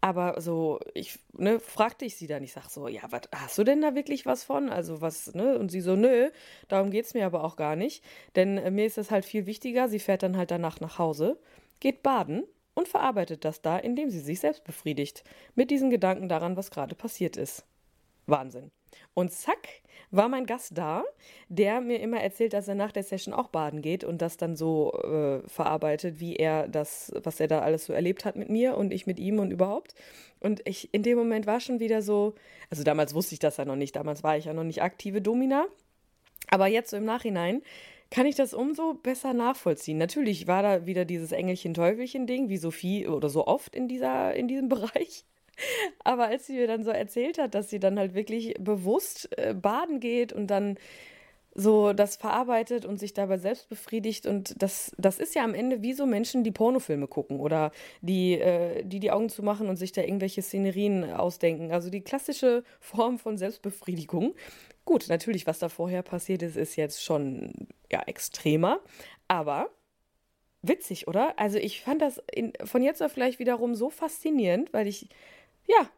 Aber 0.00 0.38
so, 0.40 0.80
ich, 0.92 1.18
ne, 1.32 1.58
fragte 1.58 2.04
ich 2.04 2.16
sie 2.16 2.26
dann, 2.26 2.44
ich 2.44 2.52
sag 2.52 2.68
so, 2.68 2.88
ja, 2.88 3.00
was 3.08 3.22
hast 3.34 3.56
du 3.56 3.64
denn 3.64 3.80
da 3.80 3.94
wirklich 3.94 4.26
was 4.26 4.44
von? 4.44 4.68
Also 4.68 5.00
was, 5.00 5.34
ne? 5.34 5.58
Und 5.58 5.70
sie 5.70 5.80
so, 5.80 5.96
nö, 5.96 6.30
darum 6.68 6.90
geht 6.90 7.06
es 7.06 7.14
mir 7.14 7.24
aber 7.24 7.42
auch 7.42 7.56
gar 7.56 7.74
nicht. 7.74 8.04
Denn 8.36 8.58
äh, 8.58 8.70
mir 8.70 8.84
ist 8.84 8.98
das 8.98 9.10
halt 9.10 9.24
viel 9.24 9.46
wichtiger. 9.46 9.88
Sie 9.88 9.98
fährt 9.98 10.22
dann 10.22 10.36
halt 10.36 10.50
danach 10.50 10.80
nach 10.80 10.98
Hause, 10.98 11.38
geht 11.80 12.02
baden 12.02 12.44
und 12.74 12.86
verarbeitet 12.86 13.46
das 13.46 13.62
da, 13.62 13.78
indem 13.78 14.10
sie 14.10 14.20
sich 14.20 14.40
selbst 14.40 14.64
befriedigt. 14.64 15.24
Mit 15.54 15.70
diesen 15.70 15.88
Gedanken 15.88 16.28
daran, 16.28 16.56
was 16.56 16.70
gerade 16.70 16.94
passiert 16.94 17.38
ist. 17.38 17.64
Wahnsinn. 18.26 18.70
Und 19.14 19.32
zack, 19.32 19.68
war 20.10 20.28
mein 20.28 20.46
Gast 20.46 20.78
da, 20.78 21.04
der 21.48 21.80
mir 21.80 22.00
immer 22.00 22.20
erzählt, 22.20 22.52
dass 22.52 22.68
er 22.68 22.74
nach 22.74 22.92
der 22.92 23.02
Session 23.02 23.34
auch 23.34 23.48
baden 23.48 23.82
geht 23.82 24.04
und 24.04 24.22
das 24.22 24.36
dann 24.36 24.56
so 24.56 24.92
äh, 24.92 25.48
verarbeitet, 25.48 26.20
wie 26.20 26.36
er 26.36 26.68
das, 26.68 27.12
was 27.22 27.40
er 27.40 27.48
da 27.48 27.60
alles 27.60 27.86
so 27.86 27.92
erlebt 27.92 28.24
hat 28.24 28.36
mit 28.36 28.48
mir 28.48 28.76
und 28.76 28.92
ich 28.92 29.06
mit 29.06 29.18
ihm 29.18 29.38
und 29.38 29.50
überhaupt. 29.50 29.94
Und 30.40 30.62
ich 30.68 30.92
in 30.92 31.02
dem 31.02 31.18
Moment 31.18 31.46
war 31.46 31.60
schon 31.60 31.80
wieder 31.80 32.02
so, 32.02 32.34
also 32.70 32.84
damals 32.84 33.14
wusste 33.14 33.34
ich 33.34 33.40
das 33.40 33.56
ja 33.56 33.64
noch 33.64 33.76
nicht, 33.76 33.96
damals 33.96 34.22
war 34.22 34.36
ich 34.36 34.44
ja 34.44 34.52
noch 34.52 34.64
nicht 34.64 34.82
aktive 34.82 35.20
Domina, 35.20 35.66
aber 36.48 36.66
jetzt 36.66 36.90
so 36.90 36.96
im 36.96 37.04
Nachhinein 37.04 37.62
kann 38.10 38.26
ich 38.26 38.36
das 38.36 38.54
umso 38.54 38.94
besser 38.94 39.32
nachvollziehen. 39.32 39.98
Natürlich 39.98 40.46
war 40.46 40.62
da 40.62 40.86
wieder 40.86 41.04
dieses 41.04 41.32
Engelchen-Teufelchen-Ding, 41.32 42.48
wie 42.48 42.58
so 42.58 42.70
viel 42.70 43.08
oder 43.08 43.28
so 43.28 43.46
oft 43.46 43.74
in, 43.74 43.88
dieser, 43.88 44.34
in 44.34 44.46
diesem 44.46 44.68
Bereich. 44.68 45.24
Aber 46.04 46.26
als 46.26 46.46
sie 46.46 46.54
mir 46.54 46.66
dann 46.66 46.84
so 46.84 46.90
erzählt 46.90 47.38
hat, 47.38 47.54
dass 47.54 47.70
sie 47.70 47.80
dann 47.80 47.98
halt 47.98 48.14
wirklich 48.14 48.54
bewusst 48.58 49.28
äh, 49.38 49.54
baden 49.54 50.00
geht 50.00 50.32
und 50.32 50.48
dann 50.48 50.76
so 51.54 51.92
das 51.92 52.16
verarbeitet 52.16 52.84
und 52.84 52.98
sich 52.98 53.14
dabei 53.14 53.38
selbst 53.38 53.68
befriedigt 53.68 54.26
und 54.26 54.60
das, 54.60 54.92
das 54.98 55.20
ist 55.20 55.34
ja 55.36 55.44
am 55.44 55.54
Ende 55.54 55.82
wie 55.82 55.92
so 55.92 56.04
Menschen, 56.04 56.42
die 56.42 56.50
Pornofilme 56.50 57.06
gucken 57.06 57.38
oder 57.38 57.70
die, 58.00 58.40
äh, 58.40 58.84
die 58.84 58.98
die 58.98 59.12
Augen 59.12 59.28
zumachen 59.28 59.68
und 59.68 59.76
sich 59.76 59.92
da 59.92 60.02
irgendwelche 60.02 60.42
Szenerien 60.42 61.12
ausdenken. 61.12 61.70
Also 61.70 61.90
die 61.90 62.00
klassische 62.00 62.64
Form 62.80 63.18
von 63.18 63.38
Selbstbefriedigung. 63.38 64.34
Gut, 64.84 65.06
natürlich, 65.08 65.46
was 65.46 65.60
da 65.60 65.68
vorher 65.68 66.02
passiert 66.02 66.42
ist, 66.42 66.56
ist 66.56 66.76
jetzt 66.76 67.02
schon 67.02 67.68
ja 67.90 68.02
extremer, 68.02 68.80
aber 69.28 69.70
witzig, 70.62 71.06
oder? 71.06 71.38
Also 71.38 71.58
ich 71.58 71.82
fand 71.82 72.02
das 72.02 72.20
in, 72.32 72.52
von 72.64 72.82
jetzt 72.82 73.02
auf 73.02 73.14
gleich 73.14 73.38
wiederum 73.38 73.74
so 73.74 73.90
faszinierend, 73.90 74.72
weil 74.72 74.88
ich 74.88 75.08
ja, 75.66 75.88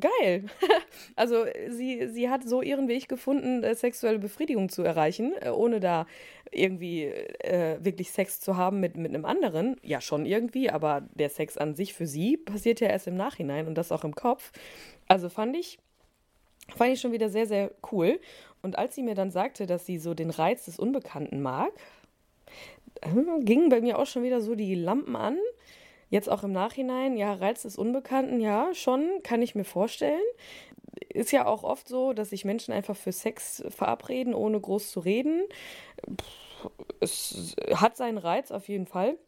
geil. 0.00 0.44
also 1.16 1.44
sie, 1.68 2.08
sie 2.08 2.30
hat 2.30 2.44
so 2.44 2.62
ihren 2.62 2.88
Weg 2.88 3.08
gefunden, 3.08 3.62
äh, 3.62 3.74
sexuelle 3.74 4.18
Befriedigung 4.18 4.68
zu 4.68 4.82
erreichen, 4.82 5.32
äh, 5.40 5.50
ohne 5.50 5.80
da 5.80 6.06
irgendwie 6.50 7.04
äh, 7.04 7.78
wirklich 7.84 8.10
Sex 8.10 8.40
zu 8.40 8.56
haben 8.56 8.80
mit, 8.80 8.96
mit 8.96 9.14
einem 9.14 9.24
anderen. 9.24 9.76
Ja, 9.82 10.00
schon 10.00 10.24
irgendwie, 10.24 10.70
aber 10.70 11.02
der 11.14 11.28
Sex 11.28 11.58
an 11.58 11.74
sich 11.74 11.94
für 11.94 12.06
sie 12.06 12.36
passiert 12.36 12.80
ja 12.80 12.88
erst 12.88 13.06
im 13.06 13.16
Nachhinein 13.16 13.66
und 13.66 13.74
das 13.74 13.92
auch 13.92 14.04
im 14.04 14.14
Kopf. 14.14 14.52
Also 15.08 15.28
fand 15.28 15.56
ich, 15.56 15.78
fand 16.74 16.92
ich 16.92 17.00
schon 17.00 17.12
wieder 17.12 17.28
sehr, 17.28 17.46
sehr 17.46 17.72
cool. 17.92 18.20
Und 18.62 18.78
als 18.78 18.94
sie 18.94 19.02
mir 19.02 19.14
dann 19.14 19.30
sagte, 19.30 19.66
dass 19.66 19.86
sie 19.86 19.98
so 19.98 20.14
den 20.14 20.30
Reiz 20.30 20.64
des 20.64 20.78
Unbekannten 20.78 21.40
mag, 21.42 21.72
äh, 23.02 23.40
gingen 23.40 23.68
bei 23.68 23.80
mir 23.80 23.98
auch 23.98 24.06
schon 24.06 24.22
wieder 24.22 24.40
so 24.40 24.54
die 24.54 24.74
Lampen 24.74 25.16
an. 25.16 25.38
Jetzt 26.10 26.30
auch 26.30 26.42
im 26.42 26.52
Nachhinein, 26.52 27.16
ja, 27.16 27.34
Reiz 27.34 27.62
des 27.62 27.76
Unbekannten, 27.76 28.40
ja, 28.40 28.74
schon, 28.74 29.22
kann 29.22 29.42
ich 29.42 29.54
mir 29.54 29.64
vorstellen. 29.64 30.22
Ist 31.10 31.32
ja 31.32 31.46
auch 31.46 31.64
oft 31.64 31.86
so, 31.86 32.12
dass 32.12 32.30
sich 32.30 32.44
Menschen 32.44 32.72
einfach 32.72 32.96
für 32.96 33.12
Sex 33.12 33.62
verabreden, 33.68 34.34
ohne 34.34 34.60
groß 34.60 34.90
zu 34.90 35.00
reden. 35.00 35.42
Es 37.00 37.54
hat 37.74 37.96
seinen 37.96 38.18
Reiz 38.18 38.50
auf 38.50 38.68
jeden 38.68 38.86
Fall. 38.86 39.18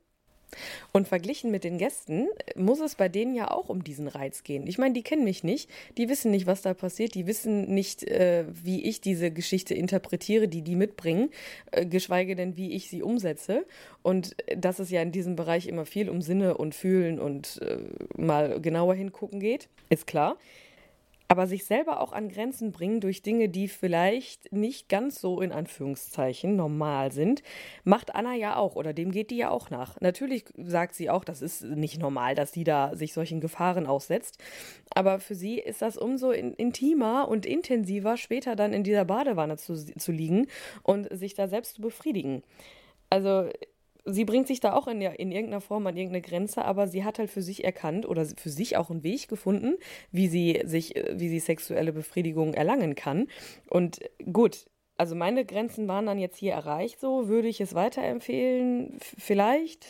Und 0.93 1.09
verglichen 1.09 1.51
mit 1.51 1.65
den 1.65 1.79
Gästen 1.79 2.29
muss 2.57 2.81
es 2.81 2.95
bei 2.95 3.09
denen 3.09 3.35
ja 3.35 3.51
auch 3.51 3.69
um 3.69 3.85
diesen 3.85 4.09
Reiz 4.09 4.43
gehen. 4.43 4.67
Ich 4.67 4.79
meine, 4.79 4.95
die 4.95 5.03
kennen 5.03 5.25
mich 5.25 5.45
nicht, 5.45 5.71
die 5.97 6.09
wissen 6.09 6.31
nicht, 6.31 6.47
was 6.47 6.63
da 6.63 6.75
passiert, 6.75 7.15
die 7.15 7.27
wissen 7.27 7.73
nicht, 7.73 8.05
äh, 8.05 8.45
wie 8.63 8.85
ich 8.85 9.01
diese 9.01 9.31
Geschichte 9.31 9.75
interpretiere, 9.75 10.49
die 10.49 10.63
die 10.63 10.77
mitbringen, 10.77 11.31
äh, 11.71 11.87
geschweige 11.87 12.37
denn, 12.37 12.57
wie 12.57 12.73
ich 12.73 12.89
sie 12.89 13.03
umsetze. 13.03 13.65
Und 14.03 14.37
dass 14.57 14.79
es 14.79 14.91
ja 14.91 15.03
in 15.03 15.13
diesem 15.13 15.37
Bereich 15.37 15.67
immer 15.67 15.87
viel 15.87 16.09
um 16.09 16.23
Sinne 16.23 16.57
und 16.57 16.75
Fühlen 16.75 17.21
und 17.21 17.61
äh, 17.63 17.79
mal 18.17 18.61
genauer 18.61 18.95
hingucken 18.95 19.41
geht, 19.41 19.69
ist 19.89 20.07
klar 20.07 20.37
aber 21.31 21.47
sich 21.47 21.65
selber 21.65 22.01
auch 22.01 22.13
an 22.13 22.29
Grenzen 22.29 22.73
bringen 22.73 23.01
durch 23.01 23.23
Dinge, 23.23 23.49
die 23.49 23.69
vielleicht 23.69 24.53
nicht 24.53 24.89
ganz 24.89 25.21
so 25.21 25.41
in 25.41 25.53
Anführungszeichen 25.53 26.57
normal 26.57 27.13
sind, 27.13 27.45
macht 27.85 28.17
Anna 28.17 28.35
ja 28.35 28.57
auch 28.57 28.75
oder 28.75 28.93
dem 28.93 29.13
geht 29.13 29.31
die 29.31 29.37
ja 29.37 29.51
auch 29.51 29.71
nach. 29.71 30.01
Natürlich 30.01 30.45
sagt 30.57 30.97
sie 30.97 31.09
auch, 31.09 31.23
das 31.23 31.41
ist 31.41 31.63
nicht 31.63 32.01
normal, 32.01 32.35
dass 32.35 32.51
sie 32.51 32.65
da 32.65 32.97
sich 32.97 33.13
solchen 33.13 33.41
Gefahren 33.41 33.87
aussetzt, 33.87 34.43
aber 34.93 35.21
für 35.21 35.37
sie 35.37 35.61
ist 35.61 35.83
das 35.83 35.97
umso 35.97 36.33
in, 36.33 36.53
intimer 36.55 37.29
und 37.29 37.47
intensiver, 37.47 38.17
später 38.17 38.57
dann 38.57 38.73
in 38.73 38.83
dieser 38.83 39.05
Badewanne 39.05 39.57
zu, 39.57 39.77
zu 39.77 40.11
liegen 40.11 40.49
und 40.83 41.17
sich 41.17 41.35
da 41.35 41.47
selbst 41.47 41.77
zu 41.77 41.83
befriedigen. 41.83 42.43
Also 43.09 43.49
sie 44.05 44.25
bringt 44.25 44.47
sich 44.47 44.61
da 44.61 44.75
auch 44.75 44.87
in, 44.87 45.01
in 45.01 45.33
irgendeiner 45.33 45.61
Form 45.61 45.87
an 45.87 45.97
irgendeine 45.97 46.23
Grenze, 46.23 46.65
aber 46.65 46.89
sie 46.89 47.05
hat 47.05 47.19
halt 47.19 47.31
für 47.31 47.43
sich 47.43 47.65
erkannt 47.65 48.07
oder 48.07 48.25
für 48.25 48.51
sich 48.51 48.77
auch 48.77 48.91
einen 48.91 49.03
Weg 49.03 49.29
gefunden, 49.29 49.77
wie 50.11 50.29
sie 50.29 50.61
sich, 50.65 50.95
wie 51.13 51.29
sie 51.29 51.39
sexuelle 51.41 51.93
Befriedigung 51.93 52.55
erlangen 52.55 52.95
kann. 52.95 53.27
Und 53.69 54.01
gut, 54.33 54.67
also 54.97 55.15
meine 55.15 55.45
Grenzen 55.45 55.89
waren 55.89 56.07
dann 56.07 56.19
jetzt 56.19 56.37
hier 56.37 56.53
erreicht, 56.53 57.01
so 57.01 57.29
würde 57.29 57.49
ich 57.49 57.61
es 57.61 57.75
weiterempfehlen, 57.75 58.99
vielleicht. 59.01 59.87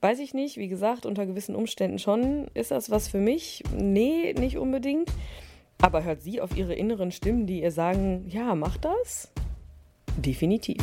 Weiß 0.00 0.18
ich 0.18 0.34
nicht, 0.34 0.58
wie 0.58 0.68
gesagt, 0.68 1.06
unter 1.06 1.24
gewissen 1.24 1.54
Umständen 1.54 1.98
schon. 1.98 2.48
Ist 2.52 2.70
das 2.70 2.90
was 2.90 3.08
für 3.08 3.20
mich? 3.20 3.62
Nee, 3.74 4.34
nicht 4.34 4.58
unbedingt. 4.58 5.10
Aber 5.80 6.04
hört 6.04 6.22
sie 6.22 6.40
auf 6.40 6.56
ihre 6.56 6.74
inneren 6.74 7.10
Stimmen, 7.10 7.46
die 7.46 7.62
ihr 7.62 7.70
sagen, 7.70 8.26
ja, 8.28 8.54
mach 8.54 8.76
das? 8.76 9.32
Definitiv. 10.16 10.82